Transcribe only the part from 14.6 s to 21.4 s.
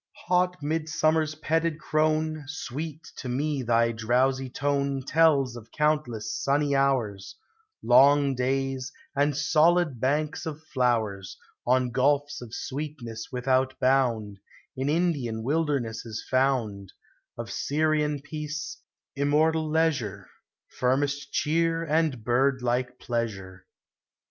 In Indian wildernesses found; Of Syrian peace, immortal leisure, Firmest